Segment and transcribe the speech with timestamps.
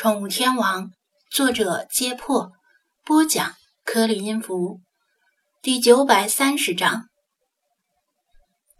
[0.00, 0.92] 宠物天王，
[1.28, 2.52] 作者：揭破，
[3.04, 4.78] 播讲：颗粒音符，
[5.60, 7.06] 第九百三十章。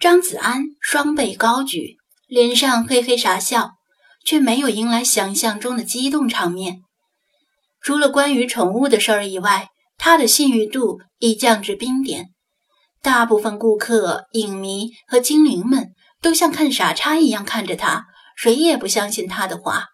[0.00, 1.98] 张子安双臂高举，
[2.28, 3.72] 脸上嘿嘿傻笑，
[4.24, 6.80] 却没有迎来想象中的激动场面。
[7.82, 9.68] 除了关于宠物的事儿以外，
[9.98, 12.30] 他的信誉度已降至冰点。
[13.02, 19.88] 大部分顾客、影迷和精灵们都像看傻叉一样看着他，谁也不相信他的话。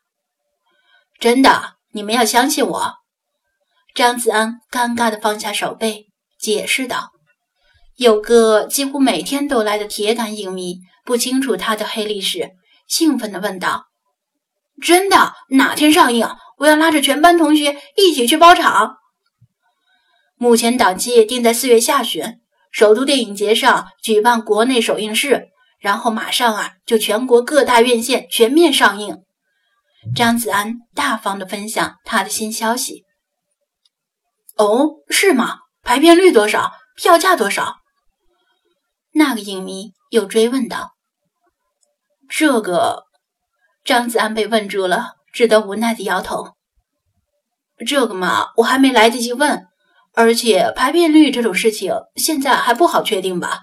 [1.19, 2.95] 真的，你们要相信我。
[3.93, 6.07] 张子安尴尬地放下手背，
[6.39, 7.11] 解释道
[7.99, 12.53] ：“有个几乎每天都来的铁杆影迷，不清楚他的黑历史，
[12.87, 13.87] 兴奋地问道
[14.81, 15.33] ：‘真的？
[15.51, 16.29] 哪天上映？
[16.59, 18.99] 我要拉着全班同学一起去包场。’
[20.39, 22.39] 目前档期定在四月下旬，
[22.71, 25.49] 首都电影节上举办国内首映式，
[25.81, 29.23] 然后马上啊就全国各大院线全面上映。”
[30.15, 33.05] 张子安大方地分享他的新消息。
[34.57, 35.59] 哦，是吗？
[35.83, 36.73] 排片率多少？
[36.97, 37.77] 票价多少？
[39.13, 40.93] 那个影迷又追问道。
[42.29, 43.05] 这个，
[43.85, 46.57] 张子安被问住了，只得无奈地摇头。
[47.87, 49.67] 这个嘛，我还没来得及问，
[50.15, 53.63] 而且排片率这种事情现在还不好确定吧？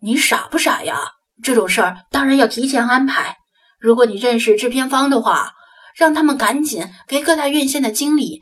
[0.00, 0.98] 你傻不傻呀？
[1.42, 3.38] 这种事儿当然要提前安排。
[3.82, 5.54] 如果你认识制片方的话，
[5.96, 8.40] 让他们赶紧给各大院线的经理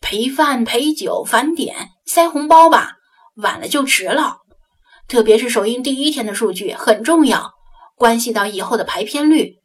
[0.00, 2.96] 陪饭、陪酒、返点、塞红包吧，
[3.36, 4.38] 晚了就迟了。
[5.06, 7.52] 特别是首映第一天的数据很重要，
[7.96, 9.56] 关系到以后的排片率。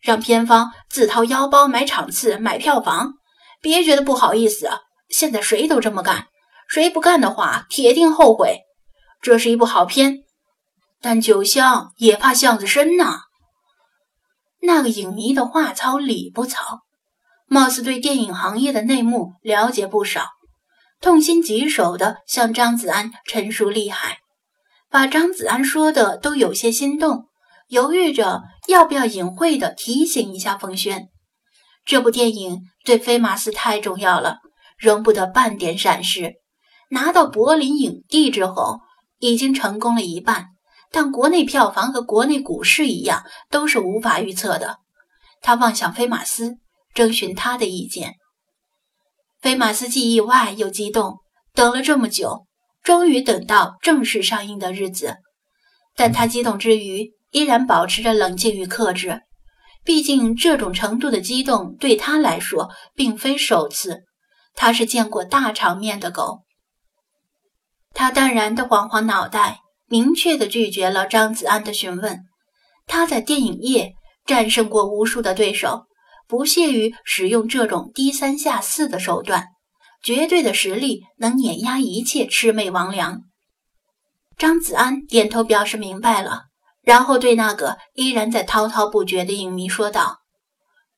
[0.00, 3.14] 让片方自掏腰包买场次、买票房，
[3.60, 4.70] 别觉得不好意思。
[5.08, 6.28] 现在谁都这么干，
[6.68, 8.60] 谁不干的话，铁定后悔。
[9.20, 10.20] 这是一部好片，
[11.02, 13.22] 但酒香也怕巷子深呐。
[14.60, 16.80] 那个影迷的话糙理不糙，
[17.46, 20.26] 貌似对电影行业的内幕了解不少，
[21.00, 24.18] 痛心疾首地向张子安陈述厉害，
[24.90, 27.26] 把张子安说的都有些心动，
[27.68, 31.08] 犹豫着要不要隐晦地提醒一下冯轩，
[31.84, 34.38] 这部电影对飞马斯太重要了，
[34.78, 36.34] 容不得半点闪失。
[36.90, 38.80] 拿到柏林影帝之后，
[39.18, 40.46] 已经成功了一半。
[40.90, 44.78] 但国内票房和国内股市一样，都是无法预测的。
[45.40, 46.56] 他望向菲马斯，
[46.94, 48.14] 征询他的意见。
[49.40, 51.18] 菲马斯既意外又激动，
[51.54, 52.46] 等了这么久，
[52.82, 55.18] 终于等到正式上映的日子。
[55.94, 59.20] 但他激动之余，依然保持着冷静与克制。
[59.84, 64.02] 毕竟这种程度的激动对他来说并非首次，
[64.54, 66.40] 他是见过大场面的狗。
[67.94, 69.60] 他淡然地晃晃脑袋。
[69.88, 72.20] 明确地拒绝了张子安的询问。
[72.86, 73.92] 他在电影业
[74.24, 75.86] 战胜过无数的对手，
[76.26, 79.48] 不屑于使用这种低三下四的手段，
[80.02, 83.20] 绝对的实力能碾压一切魑魅魍魉。
[84.36, 86.44] 张子安点头表示明白了，
[86.82, 90.18] 然后对那个依然在滔滔不绝的影迷说道：“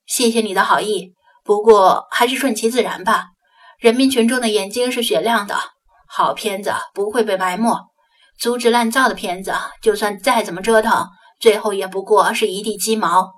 [0.06, 3.28] 谢谢你的好意，不过还是顺其自然吧。
[3.78, 5.58] 人民群众的眼睛是雪亮的，
[6.06, 7.68] 好片子不会被埋没。”
[8.40, 9.52] 粗制滥造的片子，
[9.82, 11.06] 就算再怎么折腾，
[11.38, 13.30] 最后也不过是一地鸡毛。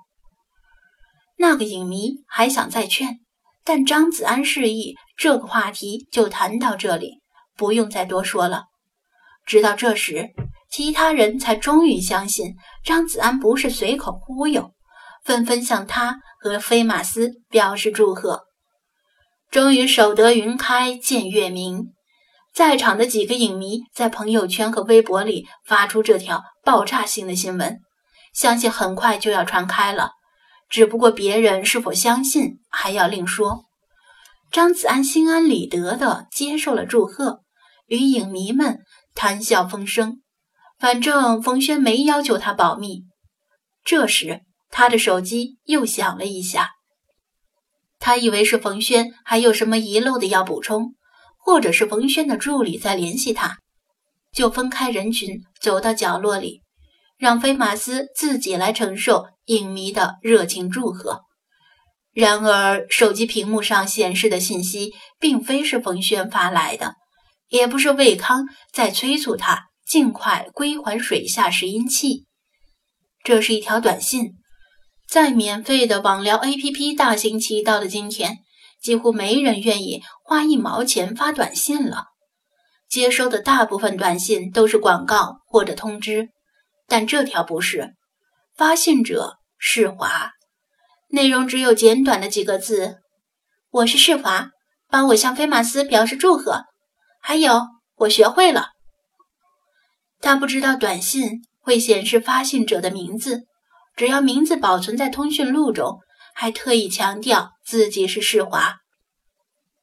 [1.37, 3.19] 那个影迷还想再劝，
[3.65, 7.19] 但张子安示意这个话题就谈到这里，
[7.57, 8.63] 不用再多说了。
[9.45, 10.29] 直到这时，
[10.71, 14.71] 其他人才终于相信张子安不是随口忽悠，
[15.25, 18.43] 纷纷向他和飞马斯表示祝贺。
[19.51, 21.93] 终于守得云开见月明。
[22.53, 27.79] 在场的几个影迷在朋友圈和微博里发出这条爆炸性的新闻，
[28.33, 30.11] 相信很快就要传开了。
[30.69, 33.65] 只不过别人是否相信还要另说。
[34.51, 37.41] 张子安心安理得地接受了祝贺，
[37.87, 38.79] 与影迷们
[39.15, 40.21] 谈笑风生。
[40.77, 43.03] 反正冯轩没要求他保密。
[43.83, 46.71] 这时，他的手机又响了一下，
[47.99, 50.93] 他以为是冯轩还有什么遗漏的要补充。
[51.45, 53.57] 或者是冯轩的助理在联系他，
[54.31, 56.61] 就分开人群走到角落里，
[57.17, 61.21] 让菲马斯自己来承受影迷的热情祝贺。
[62.13, 66.95] 然而，手机屏幕上显示的信息并非是冯轩发来的，
[67.49, 72.25] 也不是魏康在催促他尽快归还水下拾音器。
[73.23, 74.33] 这是一条短信，
[75.09, 78.39] 在免费的网聊 APP 大行其道的今天。
[78.83, 82.07] 几乎没人愿意花一毛钱发短信了，
[82.89, 86.29] 接收的大部分短信都是广告或者通知，
[86.87, 87.93] 但这条不是。
[88.55, 90.31] 发信者世华，
[91.09, 92.97] 内容只有简短的几个字
[93.71, 94.49] ：“我是世华，
[94.89, 96.65] 帮我向菲马斯表示祝贺。”
[97.19, 97.61] 还有，
[97.95, 98.67] 我学会了。
[100.19, 103.43] 他不知道短信会显示发信者的名字，
[103.95, 105.99] 只要名字保存在通讯录中，
[106.33, 108.77] 还特意强调自己是世华。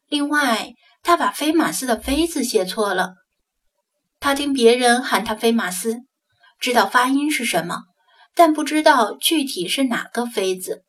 [0.08, 3.14] 另外，他把菲马斯的“菲”字写错了。
[4.18, 6.00] 他听别人喊他菲马斯，
[6.58, 7.84] 知道发音是什么，
[8.34, 10.82] 但不知道具体是哪个“菲”字。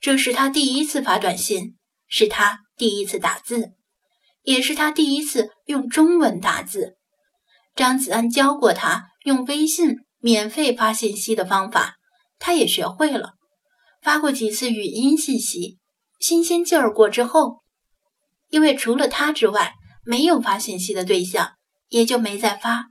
[0.00, 1.76] 这是他第一次发短信，
[2.06, 3.72] 是他第一次打字，
[4.42, 6.96] 也是他第一次用中文打字。
[7.74, 11.96] 张子安教过他用微信免费发信息的方法，
[12.38, 13.34] 他也学会了。
[14.06, 15.80] 发过几次语音信息，
[16.20, 17.64] 新鲜劲儿过之后，
[18.50, 19.74] 因为除了他之外
[20.04, 21.54] 没有发信息的对象。
[21.88, 22.86] 也就没再发。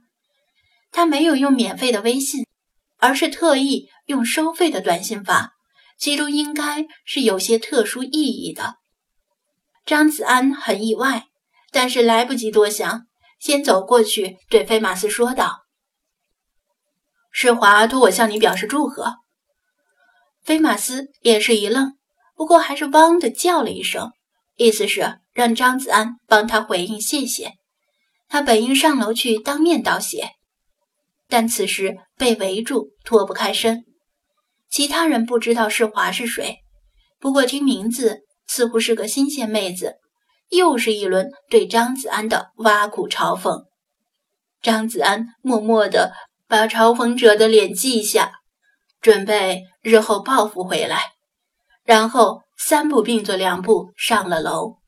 [0.90, 2.46] 他没有用免费的微信，
[2.96, 5.52] 而是特意用收费的短信发，
[5.98, 8.76] 其中应该是有些特殊意义的。
[9.84, 11.26] 张子安很意外，
[11.70, 13.06] 但是来不及多想，
[13.38, 15.66] 先走过去对菲马斯说道
[17.30, 19.18] ：“世华托我向你表示祝贺。”
[20.46, 21.94] 菲马斯也是一愣，
[22.36, 24.12] 不过还是汪的叫了一声，
[24.54, 27.54] 意思是让张子安帮他回应谢谢。
[28.28, 30.30] 他本应上楼去当面道谢，
[31.28, 33.82] 但此时被围住，脱不开身。
[34.70, 36.58] 其他人不知道世华是谁，
[37.18, 39.96] 不过听名字似乎是个新鲜妹子。
[40.50, 43.64] 又是一轮对张子安的挖苦嘲讽。
[44.62, 46.12] 张子安默默地
[46.46, 48.30] 把嘲讽者的脸记下，
[49.06, 51.12] 准备日后报复回来。
[51.84, 54.78] 然后三步并作两步上了楼。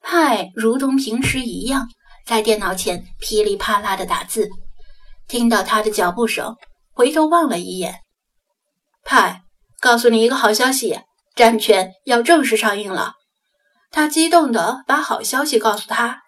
[0.00, 1.88] 派如同平时一样。
[2.24, 4.48] 在电脑前噼里啪啦的打字，
[5.26, 6.54] 听到他的脚步声，
[6.92, 8.00] 回头望了一眼。
[9.02, 9.42] 派，
[9.80, 10.92] 告诉你一个好消息，
[11.34, 13.14] 《战犬》要正式上映了。
[13.90, 16.20] 他激动地把好消息告诉他。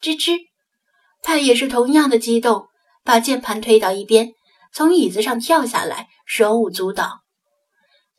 [0.00, 0.38] 吱吱，
[1.22, 2.66] 派也是同样的激动，
[3.02, 4.34] 把键盘推到一边，
[4.72, 7.20] 从椅子上跳下来，手舞足蹈。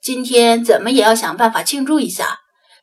[0.01, 2.39] 今天怎么也要想办法庆祝一下，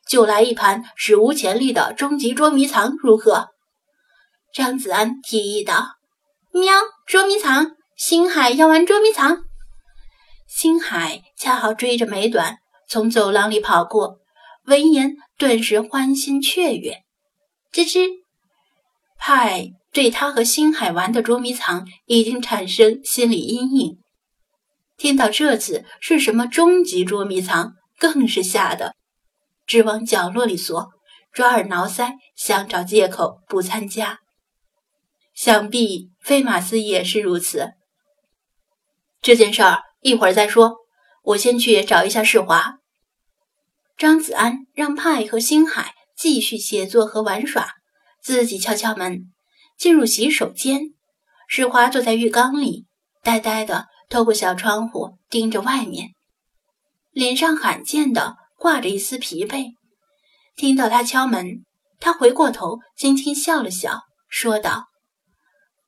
[0.07, 3.49] 就来一盘史无前例的终极捉迷藏，如何？
[4.53, 5.95] 张子安提议道
[6.51, 6.73] ：“喵，
[7.05, 7.71] 捉迷藏！
[7.95, 9.43] 星海要玩捉迷藏。”
[10.49, 12.57] 星海恰好追着美短
[12.89, 14.17] 从走廊里跑过，
[14.65, 17.03] 闻言顿时欢欣雀跃。
[17.71, 18.09] 吱吱，
[19.17, 23.97] 派对他和星海玩的捉迷藏已经产生心理阴影，
[24.97, 28.95] 听到这次是什么终极捉迷藏，更是吓得
[29.67, 30.89] 直往角落里缩，
[31.33, 34.19] 抓耳挠腮，想找借口不参加。
[35.33, 37.71] 想必菲马斯也是如此。
[39.21, 40.77] 这件事儿一会儿再说，
[41.23, 42.75] 我先去找一下世华。
[43.97, 47.73] 张子安让派和星海继续写作和玩耍，
[48.21, 49.31] 自己敲敲门，
[49.81, 50.93] 进入洗手间。
[51.47, 52.85] 世华坐在浴缸里，
[53.23, 56.09] 呆呆的透过小窗户盯着外面，
[57.09, 59.71] 脸上罕见的挂着一丝疲惫。
[60.55, 61.65] 听到他敲门，
[61.99, 64.85] 他回过头，轻轻笑了笑，说道。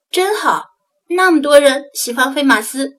[0.09, 0.65] 真好，
[1.09, 2.93] 那么多人喜欢菲马斯，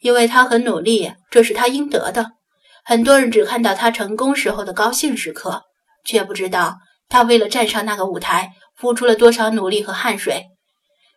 [0.00, 2.32] 因为他很努力，这是他应得的。
[2.84, 5.62] 很多人只看到他成功时候的高兴时刻，
[6.04, 6.78] 却不知道
[7.08, 8.50] 他为了站上那个舞台
[8.82, 10.48] 付出了多少努力和汗水，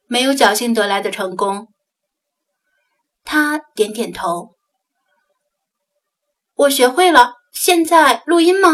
[0.05, 1.69] 没有侥幸得来的成功。
[3.23, 4.51] 他点点头，
[6.53, 7.33] 我学会了。
[7.51, 8.69] 现在录音吗？